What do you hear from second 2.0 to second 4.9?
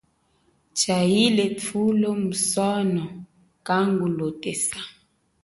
musono kangu lotesa.